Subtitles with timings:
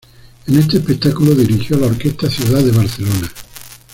[0.47, 3.31] En este espectáculo dirigió a la Orquesta Ciudad de Barcelona.